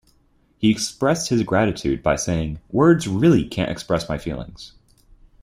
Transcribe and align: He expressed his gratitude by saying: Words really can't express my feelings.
He 0.57 0.71
expressed 0.71 1.29
his 1.29 1.43
gratitude 1.43 2.01
by 2.01 2.15
saying: 2.15 2.59
Words 2.71 3.07
really 3.07 3.45
can't 3.47 3.69
express 3.69 4.09
my 4.09 4.17
feelings. 4.17 4.73